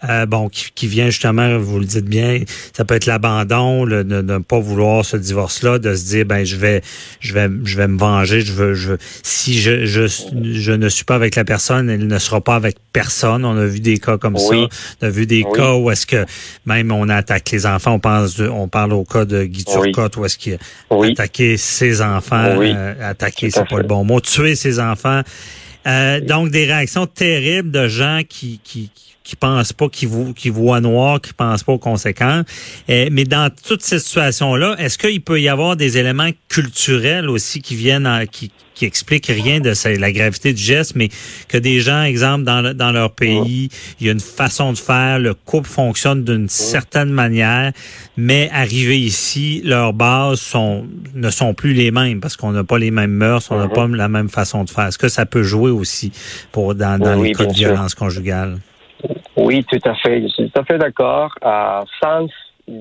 Euh, 0.09 0.27
bon, 0.27 0.49
qui, 0.49 0.67
qui, 0.75 0.87
vient 0.87 1.11
justement, 1.11 1.59
vous 1.59 1.79
le 1.79 1.85
dites 1.85 2.05
bien, 2.05 2.41
ça 2.77 2.85
peut 2.85 2.95
être 2.95 3.07
l'abandon, 3.07 3.87
de 3.87 4.03
ne 4.03 4.39
pas 4.39 4.61
vouloir 4.61 5.05
ce 5.05 5.17
divorce-là, 5.17 5.79
de 5.79 5.95
se 5.95 6.05
dire, 6.05 6.25
ben 6.25 6.45
je 6.45 6.57
vais, 6.57 6.83
je 7.21 7.35
vais, 7.35 7.49
je 7.65 7.77
vais 7.77 7.89
me 7.89 7.99
venger, 7.99 8.41
je 8.41 8.53
veux, 8.53 8.75
je 8.75 8.95
si 9.23 9.59
je, 9.61 9.87
je, 9.87 10.07
je 10.07 10.73
ne 10.73 10.89
suis 10.89 11.05
pas 11.05 11.17
avec 11.17 11.35
la 11.37 11.45
personne, 11.45 11.91
elle 11.91 12.07
ne 12.07 12.19
sera 12.19 12.41
pas 12.41 12.55
avec 12.55 12.77
personne. 12.93 13.45
On 13.45 13.57
a 13.57 13.67
vu 13.67 13.81
des 13.81 13.99
cas 13.99 14.19
comme 14.19 14.37
ça. 14.39 14.55
On 14.55 15.07
a 15.07 15.11
vu 15.11 15.27
des 15.27 15.45
cas 15.55 15.75
où 15.75 15.91
est-ce 15.91 16.07
que 16.07 16.25
même 16.67 16.93
on 16.93 17.09
attaque 17.09 17.51
les 17.51 17.67
enfants. 17.67 17.95
On 17.95 17.99
pense, 17.99 18.39
on 18.41 18.69
parle 18.69 18.93
au 18.93 19.05
cas 19.05 19.25
de 19.25 19.45
Guy 19.45 19.65
Turcotte 19.65 20.17
où 20.17 20.25
est-ce 20.25 20.39
qu'il 20.39 20.59
a 20.91 21.05
attaqué 21.05 21.57
ses 21.57 22.03
enfants, 22.03 22.61
euh, 22.61 22.95
attaquer, 23.11 23.51
c'est 23.51 23.69
pas 23.69 23.79
le 23.79 23.87
bon 23.87 24.05
mot, 24.05 24.21
tuer 24.21 24.55
ses 24.55 24.81
enfants. 24.81 25.23
Euh, 25.87 26.21
donc 26.21 26.51
des 26.51 26.67
réactions 26.67 27.07
terribles 27.07 27.71
de 27.71 27.89
gens 27.89 28.21
qui 28.29 28.61
qui 28.63 28.91
qui 28.95 29.08
pensent 29.37 29.73
pas, 29.73 29.89
qui, 29.89 30.09
qui 30.37 30.51
voient 30.51 30.81
noir, 30.81 31.21
qui 31.21 31.33
pensent 31.33 31.63
pas 31.63 31.73
aux 31.73 31.79
conséquences. 31.79 32.45
Euh, 32.89 33.09
mais 33.11 33.25
dans 33.25 33.51
toute 33.51 33.83
cette 33.83 34.01
situation-là, 34.01 34.77
est-ce 34.79 34.99
qu'il 34.99 35.21
peut 35.21 35.41
y 35.41 35.49
avoir 35.49 35.77
des 35.77 35.99
éléments 35.99 36.31
culturels 36.49 37.29
aussi 37.29 37.61
qui 37.61 37.77
viennent, 37.77 38.27
qui, 38.31 38.51
qui 38.79 38.85
expliquent 38.85 39.27
rien 39.27 39.59
de 39.61 39.73
la 39.99 40.13
gravité 40.13 40.53
du 40.53 40.63
geste, 40.63 40.95
mais 40.95 41.09
que 41.49 41.59
des 41.59 41.81
gens, 41.81 42.03
exemple, 42.03 42.45
dans, 42.45 42.75
dans 42.75 42.93
leur 42.93 43.11
pays, 43.13 43.71
il 44.01 44.07
y 44.07 44.09
a 44.09 44.13
une 44.13 44.21
façon 44.21 44.73
de 44.73 44.79
faire, 44.79 45.19
le 45.19 45.35
couple 45.35 45.69
fonctionne 45.69 46.23
d'une 46.23 46.49
certaine 46.49 47.11
manière, 47.11 47.73
mais 48.17 48.49
arrivé 48.53 49.01
ici, 49.01 49.63
leurs 49.65 49.93
bases 49.93 50.41
sont 50.41 50.87
ne 51.15 51.31
sont 51.31 51.55
plus 51.55 51.73
les 51.73 51.91
mêmes 51.91 52.21
parce 52.21 52.37
qu'on 52.37 52.53
n'a 52.53 52.63
pas 52.63 52.79
les 52.79 52.93
mêmes 52.93 53.11
mœurs, 53.11 53.51
on 53.51 53.59
n'a 53.59 53.69
pas 53.69 53.89
la 53.89 54.09
même 54.09 54.29
façon 54.29 54.63
de 54.63 54.71
faire. 54.71 54.87
Est-ce 54.87 54.99
que 54.99 55.09
ça 55.09 55.27
peut 55.27 55.43
jouer 55.43 55.73
aussi 55.73 56.13
pour 56.53 56.77
dans, 56.77 56.99
dans 56.99 57.21
les 57.21 57.33
cas 57.33 57.47
de 57.47 57.53
violence 57.53 57.95
conjugale? 57.97 58.59
Oui, 59.37 59.65
tout 59.65 59.81
à 59.85 59.95
fait. 59.95 60.23
Je 60.23 60.29
suis 60.29 60.51
tout 60.51 60.61
à 60.61 60.65
fait 60.65 60.79
d'accord. 60.79 61.35
Euh, 61.45 61.83
sans 62.03 62.27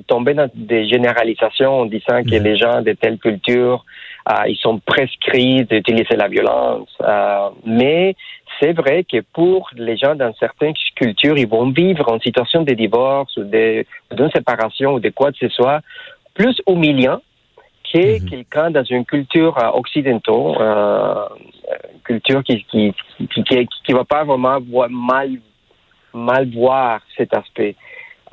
tomber 0.08 0.34
dans 0.34 0.50
des 0.54 0.88
généralisations 0.88 1.82
en 1.82 1.86
disant 1.86 2.24
que 2.24 2.38
mhm. 2.38 2.44
les 2.44 2.58
gens 2.58 2.82
de 2.82 2.94
telle 2.94 3.18
culture, 3.18 3.86
euh, 4.30 4.48
ils 4.48 4.58
sont 4.58 4.80
prescrits 4.80 5.64
d'utiliser 5.66 6.16
la 6.16 6.28
violence. 6.28 6.90
Euh, 7.02 7.50
mais 7.66 8.16
c'est 8.60 8.74
vrai 8.74 9.04
que 9.04 9.22
pour 9.34 9.70
les 9.76 9.98
gens 9.98 10.16
dans 10.16 10.34
certaines 10.40 10.74
cultures, 10.96 11.38
ils 11.38 11.48
vont 11.48 11.70
vivre 11.72 12.12
en 12.12 12.20
situation 12.20 12.64
de 12.64 12.74
divorce 12.74 13.36
ou 13.38 13.44
d'une 13.44 14.32
séparation 14.34 14.96
ou 14.96 15.00
de 15.00 15.10
quoi 15.10 15.32
que 15.32 15.38
ce 15.40 15.50
soit 15.50 15.82
plus 16.34 16.62
humiliant 16.68 17.22
que 17.94 18.20
mhm. 18.20 18.30
quelqu'un 18.30 18.72
dans 18.72 18.84
une 18.84 19.06
culture 19.06 19.58
euh, 19.58 19.70
occidentale, 19.74 20.58
euh, 20.60 21.26
culture 22.04 22.44
qui 22.44 22.66
qui, 22.66 22.94
qui, 23.34 23.44
qui, 23.44 23.68
qui 23.86 23.94
va 23.94 24.04
pas 24.04 24.24
vraiment 24.24 24.60
voir 24.60 24.90
mal 24.90 25.30
mal 26.14 26.50
voir 26.50 27.02
cet 27.16 27.34
aspect. 27.34 27.76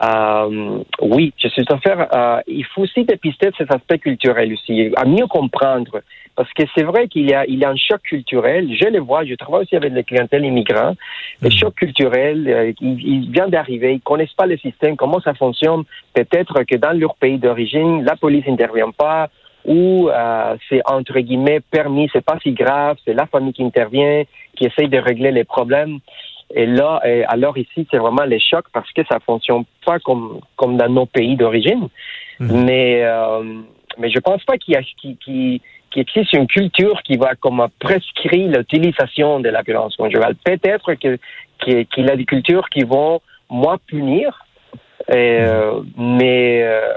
Euh, 0.03 0.83
oui, 1.01 1.33
je 1.39 1.49
suis 1.49 1.65
en 1.71 1.79
fait. 1.79 1.97
Euh, 2.13 2.41
il 2.47 2.65
faut 2.65 2.83
aussi 2.83 3.05
dépister 3.05 3.51
cet 3.57 3.73
aspect 3.73 3.99
culturel 3.99 4.53
aussi, 4.53 4.93
à 4.97 5.05
mieux 5.05 5.27
comprendre, 5.27 6.01
parce 6.35 6.53
que 6.53 6.65
c'est 6.75 6.83
vrai 6.83 7.07
qu'il 7.07 7.31
y 7.31 7.35
a, 7.35 7.47
il 7.47 7.59
y 7.59 7.65
a 7.65 7.71
un 7.71 7.77
choc 7.77 8.03
culturel. 8.03 8.69
Je 8.75 8.89
le 8.89 8.99
vois. 8.99 9.25
Je 9.25 9.35
travaille 9.35 9.63
aussi 9.63 9.77
avec 9.77 9.93
les 9.93 10.03
clientèles 10.03 10.45
immigrants. 10.45 10.95
Le 11.41 11.49
mhm. 11.49 11.55
choc 11.55 11.75
culturel, 11.75 12.49
euh, 12.49 12.73
il, 12.81 13.31
vient 13.31 13.49
d'arriver. 13.49 13.95
Ils 13.95 14.01
connaissent 14.01 14.35
pas 14.35 14.47
le 14.47 14.57
système, 14.59 14.97
comment 14.97 15.21
ça 15.21 15.35
fonctionne. 15.35 15.85
Peut-être 16.13 16.65
que 16.65 16.77
dans 16.77 16.99
leur 16.99 17.15
pays 17.15 17.39
d'origine, 17.39 18.05
la 18.05 18.17
police 18.17 18.47
n'intervient 18.47 18.91
pas 18.91 19.29
ou 19.65 20.11
euh, 20.11 20.57
c'est 20.69 20.83
entre 20.85 21.19
guillemets 21.21 21.61
permis, 21.61 22.11
c'est 22.13 22.25
pas 22.25 22.39
si 22.43 22.53
grave, 22.53 22.99
c'est 23.05 23.15
la 23.15 23.25
famille 23.27 23.55
qui 23.55 23.65
intervient, 23.65 24.25
qui 24.57 24.67
essaye 24.67 24.89
de 24.89 24.99
régler 24.99 25.31
les 25.31 25.45
problèmes. 25.45 26.01
Et 26.55 26.67
là, 26.67 27.01
alors 27.29 27.57
ici, 27.57 27.87
c'est 27.91 27.99
vraiment 27.99 28.25
les 28.25 28.41
chocs 28.41 28.67
parce 28.73 28.91
que 28.93 29.03
ça 29.09 29.19
fonctionne 29.21 29.65
pas 29.85 29.99
comme 30.01 30.41
comme 30.57 30.77
dans 30.77 30.89
nos 30.89 31.07
pays 31.07 31.37
d'origine. 31.37 31.89
Mhm. 32.41 32.65
Mais 32.65 33.03
euh, 33.05 33.43
mais 33.99 34.11
je 34.11 34.19
pense 34.19 34.45
pas 34.45 34.59
qu'il 34.59 34.75
y 34.75 34.77
a 34.77 34.83
qui 34.83 35.17
qui 35.17 35.63
qui 35.91 36.01
existe 36.01 36.33
une 36.33 36.47
culture 36.47 37.01
qui 37.03 37.17
va 37.17 37.35
comme 37.37 37.67
prescrire 37.79 38.51
l'utilisation 38.51 39.41
de 39.41 39.49
la 39.49 39.63
violence 39.63 39.97
conjugale. 39.97 40.35
Peut-être 40.45 40.95
que 40.95 41.19
qu'il 41.61 42.05
y 42.05 42.11
a 42.11 42.17
des 42.17 42.25
cultures 42.25 42.69
qui 42.69 42.83
vont 42.83 43.21
moins 43.49 43.79
punir, 43.87 44.45
euh, 45.11 45.81
mhm. 45.97 46.17
mais 46.19 46.63
euh, 46.63 46.93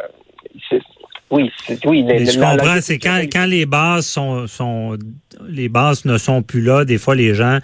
oui, 1.29 1.51
oui. 1.85 2.05
je 2.07 2.39
comprends, 2.39 2.81
c'est 2.81 2.99
quand, 2.99 3.21
quand 3.31 3.45
les 3.45 3.65
bases 3.65 4.07
sont, 4.07 4.47
sont 4.47 4.97
les 5.47 5.69
bases 5.69 6.05
ne 6.05 6.17
sont 6.17 6.41
plus 6.41 6.61
là, 6.61 6.85
des 6.85 6.97
fois 6.97 7.15
les 7.15 7.33
gens 7.33 7.59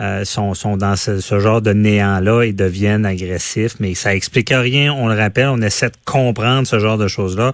euh, 0.00 0.24
sont, 0.24 0.54
sont 0.54 0.76
dans 0.76 0.94
ce, 0.94 1.18
genre 1.40 1.60
de 1.60 1.72
néant-là 1.72 2.42
et 2.42 2.52
deviennent 2.52 3.04
agressifs, 3.04 3.74
mais 3.80 3.94
ça 3.94 4.14
explique 4.14 4.50
rien. 4.50 4.92
On 4.92 5.08
le 5.08 5.16
rappelle, 5.16 5.48
on 5.48 5.60
essaie 5.60 5.88
de 5.88 5.96
comprendre 6.04 6.66
ce 6.68 6.78
genre 6.78 6.98
de 6.98 7.08
choses-là. 7.08 7.52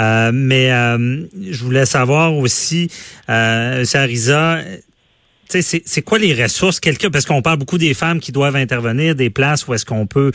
Euh, 0.00 0.30
mais 0.34 0.72
euh, 0.72 1.24
je 1.50 1.62
voulais 1.62 1.86
savoir 1.86 2.34
aussi, 2.34 2.90
euh, 3.28 3.84
Sarisa, 3.84 4.58
c'est 5.48 6.02
quoi 6.02 6.18
les 6.18 6.34
ressources 6.34 6.80
quelqu'un 6.80 7.10
parce 7.10 7.26
qu'on 7.26 7.42
parle 7.42 7.58
beaucoup 7.58 7.78
des 7.78 7.94
femmes 7.94 8.18
qui 8.18 8.32
doivent 8.32 8.56
intervenir 8.56 9.14
des 9.14 9.30
places 9.30 9.68
où 9.68 9.74
est-ce 9.74 9.84
qu'on 9.84 10.06
peut 10.06 10.32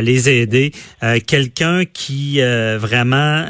les 0.00 0.28
aider 0.28 0.72
quelqu'un 1.26 1.84
qui 1.84 2.40
vraiment 2.40 3.44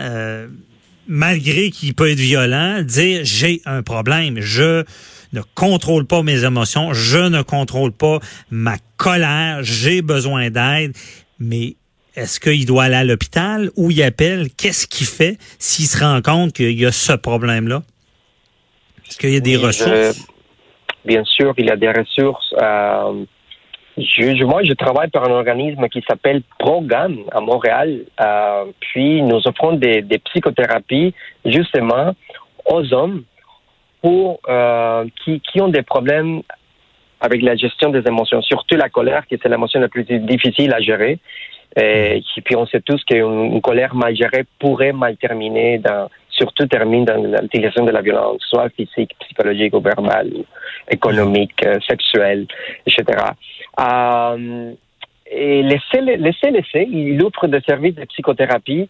malgré 1.07 1.71
qu'il 1.71 1.95
peut 1.95 2.11
être 2.11 2.19
violent 2.19 2.83
dire 2.83 3.21
j'ai 3.23 3.63
un 3.65 3.83
problème 3.83 4.41
je 4.41 4.85
ne 5.37 5.43
contrôle 5.55 6.07
pas 6.07 6.23
mes 6.23 6.45
émotions, 6.45 6.93
je 6.93 7.19
ne 7.19 7.43
contrôle 7.43 7.93
pas 7.93 8.19
ma 8.51 8.77
colère, 8.97 9.59
j'ai 9.63 10.03
besoin 10.03 10.51
d'aide, 10.51 10.93
mais 11.39 11.77
est-ce 12.15 12.41
qu'il 12.41 12.65
doit 12.65 12.85
aller 12.85 12.97
à 12.97 13.05
l'hôpital? 13.05 13.71
Ou 13.77 13.91
il 13.91 14.03
appelle? 14.03 14.49
Qu'est-ce 14.57 14.87
qu'il 14.87 15.07
fait 15.07 15.37
s'il 15.59 15.85
se 15.87 16.03
rend 16.03 16.23
compte 16.23 16.55
qu'il 16.55 16.79
y 16.79 16.87
a 16.87 16.93
ce 16.93 17.13
problème-là? 17.13 17.83
Est-ce 19.07 19.19
qu'il 19.19 19.35
y 19.35 19.37
a 19.37 19.41
des 19.41 19.57
ressources? 19.57 20.27
bien 21.05 21.23
sûr, 21.25 21.55
il 21.57 21.67
y 21.67 21.71
a 21.71 21.77
des 21.77 21.91
ressources. 21.91 22.53
Euh, 22.61 23.25
je, 23.97 24.45
moi, 24.45 24.63
je 24.65 24.73
travaille 24.73 25.09
pour 25.09 25.23
un 25.23 25.31
organisme 25.31 25.89
qui 25.89 26.03
s'appelle 26.07 26.43
Progam 26.59 27.19
à 27.33 27.41
Montréal. 27.41 28.01
Euh, 28.21 28.65
puis, 28.81 29.23
nous 29.23 29.41
offrons 29.47 29.75
des, 29.75 30.03
des 30.03 30.19
psychothérapies 30.19 31.15
justement 31.45 32.15
aux 32.67 32.93
hommes 32.93 33.23
euh, 34.49 35.05
qui, 35.25 35.61
ont 35.61 35.69
des 35.69 35.83
problèmes 35.83 36.43
avec 37.21 37.43
la 37.43 37.57
gestion 37.57 37.91
des 37.91 38.07
émotions, 38.07 38.43
surtout 38.43 38.77
la 38.77 38.89
colère, 38.89 39.27
qui 39.27 39.35
est 39.35 39.45
l'émotion 39.47 39.81
la 39.81 39.89
plus 39.89 40.05
difficile 40.05 40.73
à 40.75 40.81
gérer. 40.81 41.19
Et, 41.77 42.23
puis 42.45 42.57
on 42.57 42.67
sait 42.67 42.81
tous 42.81 43.03
qu'une 43.05 43.61
colère 43.61 43.95
mal 43.95 44.17
gérée 44.17 44.45
pourrait 44.59 44.93
mal 44.93 45.17
terminer, 45.17 45.81
surtout 46.31 46.67
termine 46.67 47.05
dans 47.05 47.23
l'utilisation 47.43 47.85
de 47.85 47.91
la 47.91 48.03
violence, 48.03 48.41
soit 48.49 48.69
physique, 48.71 49.13
psychologique 49.21 49.75
ou 49.75 49.81
verbale, 49.81 50.33
économique, 50.91 51.63
euh, 51.65 51.79
sexuelle, 51.87 52.47
etc. 52.87 53.05
Euh, 53.81 54.73
et 55.31 55.63
les 55.63 55.81
CLC, 55.91 56.89
il 56.91 57.23
offre 57.25 57.47
des 57.49 57.61
services 57.63 57.95
de 57.95 58.05
psychothérapie. 58.05 58.89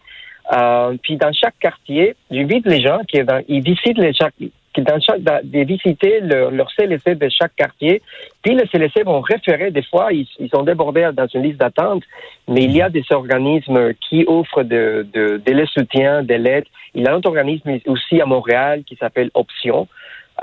Euh, 0.53 0.95
puis 1.01 1.17
dans 1.17 1.33
chaque 1.33 1.57
quartier, 1.59 2.15
j'invite 2.31 2.65
les 2.67 2.81
gens 2.81 2.99
ils 3.47 3.61
visitent 3.61 3.97
les 3.97 4.13
chaque, 4.13 4.35
dans 4.81 4.99
chaque, 4.99 5.21
de 5.21 5.59
visiter 5.63 6.19
leur 6.21 6.67
CLC 6.75 7.15
de 7.15 7.29
chaque 7.29 7.55
quartier. 7.55 8.01
Puis 8.43 8.55
les 8.55 8.67
CLC 8.67 9.03
vont 9.03 9.21
référer, 9.21 9.71
des 9.71 9.83
fois, 9.83 10.11
ils, 10.11 10.27
sont 10.53 10.63
débordés 10.63 11.09
dans 11.13 11.27
une 11.27 11.43
liste 11.43 11.59
d'attente, 11.59 12.03
mais 12.47 12.63
il 12.63 12.71
y 12.71 12.81
a 12.81 12.89
des 12.89 13.03
organismes 13.11 13.93
qui 13.95 14.23
offrent 14.27 14.63
de, 14.63 15.07
de, 15.13 15.41
de 15.45 15.65
soutien, 15.65 16.23
de 16.23 16.35
l'aide. 16.35 16.65
Il 16.93 17.03
y 17.03 17.07
a 17.07 17.13
un 17.13 17.17
autre 17.17 17.29
organisme 17.29 17.79
aussi 17.87 18.21
à 18.21 18.25
Montréal 18.25 18.83
qui 18.85 18.95
s'appelle 18.95 19.29
Option, 19.33 19.87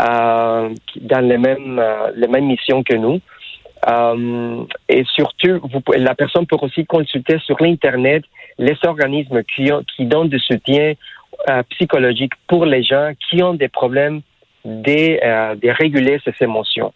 euh, 0.02 0.70
dans 1.00 1.20
les 1.20 1.38
mêmes, 1.38 1.78
euh, 1.78 2.10
les 2.16 2.28
mêmes 2.28 2.46
missions 2.46 2.82
que 2.82 2.94
nous. 2.94 3.20
Euh, 3.88 4.64
et 4.88 5.04
surtout, 5.04 5.60
la 5.96 6.14
personne 6.14 6.46
peut 6.46 6.56
aussi 6.60 6.86
consulter 6.86 7.38
sur 7.40 7.56
l'Internet 7.60 8.24
les 8.58 8.76
organismes 8.86 9.42
qui, 9.44 9.70
qui 9.94 10.06
donnent 10.06 10.28
du 10.28 10.38
soutien 10.38 10.94
euh, 11.48 11.62
psychologique 11.70 12.32
pour 12.46 12.64
les 12.64 12.82
gens 12.82 13.12
qui 13.28 13.42
ont 13.42 13.54
des 13.54 13.68
problèmes 13.68 14.22
de, 14.64 15.18
euh, 15.22 15.54
de 15.54 15.68
réguler 15.70 16.20
ces 16.24 16.34
émotions. 16.40 16.92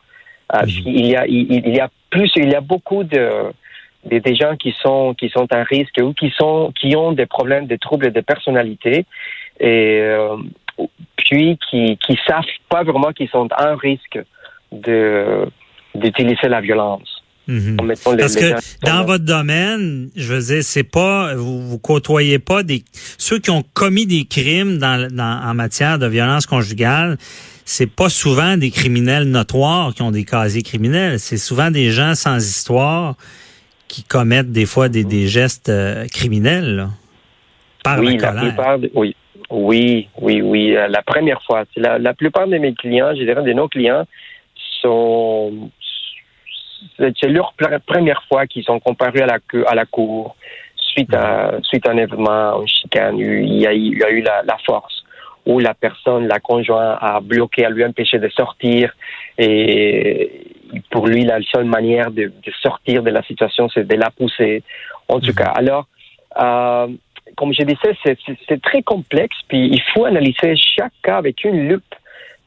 Euh, 0.54 0.62
mhm. 0.62 0.82
il, 0.86 1.06
y 1.06 1.16
a, 1.16 1.26
il, 1.26 1.68
y 1.68 1.80
a 1.80 1.88
plus, 2.10 2.30
il 2.36 2.50
y 2.50 2.54
a 2.54 2.60
beaucoup 2.60 3.04
de, 3.04 3.52
de, 4.04 4.18
des 4.18 4.34
gens 4.34 4.56
qui 4.56 4.74
sont 4.80 5.14
qui 5.14 5.28
sont 5.28 5.46
à 5.52 5.62
risque 5.62 5.98
ou 6.00 6.14
qui 6.14 6.30
sont 6.30 6.72
qui 6.78 6.96
ont 6.96 7.12
des 7.12 7.26
problèmes 7.26 7.66
de 7.66 7.76
troubles 7.76 8.12
de 8.12 8.20
personnalité 8.22 9.04
et 9.60 10.02
puis 11.16 11.58
qui 11.68 11.98
qui 11.98 12.18
savent 12.26 12.44
pas 12.70 12.82
vraiment 12.82 13.12
qu'ils 13.12 13.28
sont 13.28 13.48
en 13.58 13.76
risque 13.76 14.18
de 14.72 15.46
d'utiliser 15.94 16.48
la 16.48 16.60
violence. 16.60 17.17
Mhm. 17.48 17.76
Parce 18.04 18.36
que 18.36 18.54
dans 18.84 19.04
votre 19.04 19.24
domaine, 19.24 20.10
je 20.14 20.34
veux 20.34 20.54
dire, 20.54 20.62
c'est 20.62 20.84
pas 20.84 21.34
vous, 21.34 21.62
vous 21.66 21.78
côtoyez 21.78 22.38
pas 22.38 22.62
des 22.62 22.84
ceux 23.16 23.38
qui 23.38 23.50
ont 23.50 23.64
commis 23.72 24.06
des 24.06 24.26
crimes 24.26 24.76
dans, 24.76 25.08
en 25.18 25.54
matière 25.54 25.98
de 25.98 26.06
violence 26.06 26.44
conjugale. 26.46 27.16
C'est 27.64 27.90
pas 27.90 28.10
souvent 28.10 28.58
des 28.58 28.70
criminels 28.70 29.24
notoires 29.24 29.94
qui 29.94 30.02
ont 30.02 30.10
des 30.10 30.24
casiers 30.24 30.62
criminels. 30.62 31.18
C'est 31.18 31.38
souvent 31.38 31.70
des 31.70 31.90
gens 31.90 32.14
sans 32.14 32.36
histoire 32.36 33.16
qui 33.88 34.04
commettent 34.04 34.52
des 34.52 34.66
fois 34.66 34.90
des, 34.90 35.04
des 35.04 35.26
gestes 35.26 35.70
euh, 35.70 36.06
criminels 36.08 36.76
là, 36.76 36.90
par 37.82 37.98
oui, 37.98 38.18
la 38.18 38.32
plupart, 38.32 38.78
oui, 38.94 39.16
oui, 39.50 40.08
oui, 40.20 40.42
oui. 40.42 40.76
euh, 40.76 40.88
La 40.88 41.02
première 41.02 41.42
fois, 41.42 41.64
c'est 41.72 41.80
la, 41.80 41.98
la 41.98 42.12
plupart 42.12 42.46
de 42.46 42.58
mes 42.58 42.74
clients, 42.74 43.14
je 43.14 43.24
dirais 43.24 43.42
de 43.42 43.52
nos 43.54 43.68
clients, 43.68 44.04
sont 44.82 45.70
c'est 46.98 47.28
leur 47.28 47.52
pr- 47.58 47.78
première 47.80 48.22
fois 48.28 48.46
qu'ils 48.46 48.64
sont 48.64 48.80
comparés 48.80 49.22
à 49.22 49.26
la 49.26 49.38
à 49.66 49.74
la 49.74 49.86
cour 49.86 50.36
suite 50.76 51.12
à 51.14 51.52
suite 51.62 51.86
à 51.86 51.92
un 51.92 51.96
événement, 51.96 52.60
une 52.62 52.68
chicane. 52.68 53.18
Il 53.18 53.60
y 53.60 53.66
a, 53.66 53.74
eu- 53.74 53.92
il 53.92 53.98
y 53.98 54.04
a 54.04 54.10
eu 54.10 54.20
la, 54.22 54.42
la 54.42 54.56
force 54.64 55.04
où 55.46 55.58
la 55.60 55.72
personne, 55.74 56.26
la 56.28 56.40
conjointe, 56.40 56.98
a 57.00 57.20
bloqué, 57.20 57.64
a 57.64 57.70
lui 57.70 57.84
empêché 57.84 58.18
de 58.18 58.28
sortir 58.28 58.92
et 59.38 60.46
pour 60.90 61.06
lui 61.06 61.24
la 61.24 61.38
seule 61.52 61.64
manière 61.64 62.10
de, 62.10 62.24
de 62.24 62.52
sortir 62.62 63.02
de 63.02 63.10
la 63.10 63.22
situation, 63.22 63.68
c'est 63.72 63.86
de 63.86 63.96
la 63.96 64.10
pousser. 64.10 64.62
En 65.08 65.20
tout 65.20 65.28
Mhm. 65.28 65.34
cas, 65.34 65.52
alors 65.56 65.86
euh, 66.40 66.86
comme 67.36 67.52
je 67.54 67.62
disais, 67.62 67.94
c'est- 68.04 68.60
très 68.62 68.82
complexe, 68.82 69.36
puis 69.48 69.68
il 69.68 69.82
faut 69.92 70.04
analyser 70.04 70.54
chaque 70.56 70.92
cas 71.02 71.16
avec 71.18 71.44
une 71.44 71.68
loupe, 71.68 71.94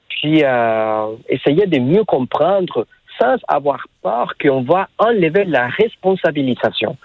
puis 0.09 0.41
euh, 0.43 1.07
essayer 1.29 1.65
de 1.65 1.79
mieux 1.79 2.03
comprendre 2.03 2.85
sans 3.22 3.36
avoir 3.48 3.86
peur 4.01 4.34
qu'on 4.42 4.62
va 4.63 4.88
enlever 4.98 5.46
la 5.46 5.68
responsabilisation. 5.68 6.98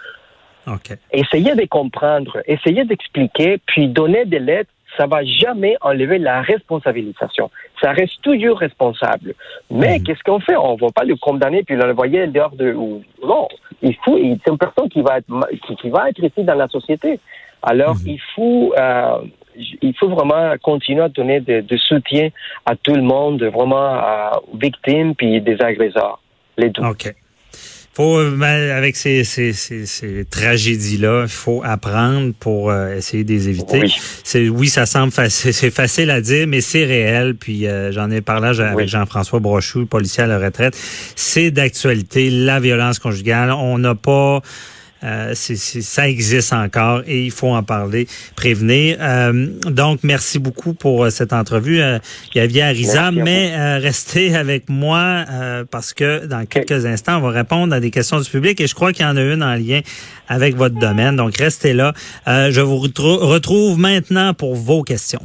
OK. 0.67 0.97
Essayer 1.13 1.55
de 1.55 1.65
comprendre, 1.67 2.39
essayer 2.47 2.85
d'expliquer, 2.85 3.59
puis 3.67 3.89
donner 3.89 4.25
de 4.25 4.39
l'aide, 4.39 4.67
ça 4.97 5.07
va 5.07 5.23
jamais 5.25 5.77
enlever 5.83 6.19
la 6.19 6.41
responsabilisation. 6.41 7.51
Ça 7.83 7.93
reste 7.93 8.23
toujours 8.23 8.59
responsable. 8.59 9.35
Mais 9.71 9.99
Mhm. 9.99 10.05
qu'est-ce 10.05 10.23
qu'on 10.25 10.41
fait? 10.41 10.57
On 10.57 10.75
ne 10.75 10.81
va 10.81 10.89
pas 10.91 11.05
le 11.05 11.17
condamner 11.17 11.63
puis 11.63 11.77
l'envoyer 11.77 12.27
dehors 12.29 12.57
de. 12.57 12.73
Non, 12.73 13.47
il 13.83 13.95
faut. 14.03 14.17
C'est 14.19 14.51
une 14.51 14.59
personne 14.59 14.89
qui 14.89 15.03
va 15.03 15.19
être 15.19 15.27
qui 15.83 15.91
va 15.91 16.09
être 16.09 16.23
ici 16.25 16.43
dans 16.45 16.55
la 16.55 16.69
société. 16.69 17.21
Alors 17.63 17.95
Mhm. 17.97 18.07
il 18.07 18.21
faut. 18.35 18.73
euh, 18.79 19.19
il 19.83 19.95
faut 19.99 20.09
vraiment 20.09 20.55
continuer 20.63 21.03
à 21.03 21.09
donner 21.09 21.41
de, 21.41 21.61
de 21.61 21.77
soutien 21.77 22.29
à 22.65 22.77
tout 22.77 22.95
le 22.95 23.03
monde, 23.03 23.43
vraiment 23.43 24.01
aux 24.53 24.57
victimes 24.57 25.15
puis 25.15 25.41
des 25.41 25.61
agresseurs, 25.61 26.21
les 26.57 26.71
deux. 26.71 26.83
OK. 26.83 27.15
Faut, 27.97 28.23
ben, 28.31 28.73
avec 28.73 28.95
ces, 28.95 29.25
ces, 29.25 29.55
ces, 29.55 29.87
ces 29.87 30.27
tragédies-là, 30.27 31.23
il 31.23 31.31
faut 31.31 31.63
apprendre 31.65 32.35
pour 32.39 32.71
euh, 32.71 32.97
essayer 32.97 33.25
de 33.25 33.31
les 33.33 33.49
éviter. 33.49 33.81
Oui. 33.81 33.95
C'est 34.23 34.51
oui, 34.51 34.69
ça 34.69 34.85
semble 34.85 35.13
facile, 35.13 35.55
c'est 35.55 35.71
facile 35.71 36.11
à 36.11 36.21
dire, 36.21 36.47
mais 36.47 36.61
c'est 36.61 36.85
réel. 36.85 37.37
Puis 37.37 37.67
euh, 37.67 37.93
j'en 37.93 38.11
ai 38.11 38.21
parlé 38.21 38.49
avec 38.61 38.77
Oui. 38.77 38.87
Jean-François 38.87 39.41
Brochou, 39.41 39.87
policier 39.87 40.25
à 40.25 40.27
la 40.27 40.39
retraite. 40.39 40.77
C'est 41.17 41.51
d'actualité, 41.51 42.29
la 42.29 42.61
violence 42.61 42.99
conjugale. 42.99 43.51
On 43.51 43.79
n'a 43.79 43.95
pas 43.95 44.43
euh, 45.05 45.33
c'est- 45.35 45.57
c'est- 45.57 45.83
ça 45.83 46.09
existe 46.09 46.53
encore 46.53 47.03
et 47.07 47.25
il 47.25 47.31
faut 47.31 47.49
en 47.55 47.62
parler, 47.62 48.07
prévenir. 48.35 48.97
Euh, 49.00 49.47
donc, 49.67 50.00
merci 50.03 50.38
beaucoup 50.38 50.73
pour 50.75 51.05
euh, 51.05 51.11
cette 51.11 51.33
entrevue, 51.33 51.81
euh. 51.81 51.99
Merci 52.83 52.99
à 52.99 53.11
Mais 53.25 53.53
euh, 53.55 53.79
restez 53.79 54.35
avec 54.37 54.69
moi 54.69 55.25
euh, 55.31 55.65
parce 55.71 55.93
que 55.93 56.26
dans 56.26 56.45
quelques 56.47 56.87
instants, 56.87 57.19
on 57.19 57.21
va 57.21 57.31
répondre 57.31 57.75
à 57.75 57.81
des 57.81 57.91
questions 57.91 58.21
du 58.21 58.29
public 58.31 58.61
et 58.61 58.67
je 58.67 58.75
crois 58.75 58.93
qu'il 58.93 59.05
y 59.05 59.09
en 59.09 59.17
a 59.17 59.23
une 59.23 59.43
en 59.43 59.55
lien 59.55 59.81
avec 60.29 60.57
votre 60.57 60.79
domaine. 60.79 61.17
Donc, 61.17 61.37
restez 61.37 61.73
là. 61.73 61.93
Euh, 62.26 62.50
je 62.50 62.61
vous 62.61 62.76
retrou- 62.79 63.19
retrouve 63.19 63.79
maintenant 63.79 64.35
pour 64.35 64.55
vos 64.55 64.83
questions. 64.83 65.23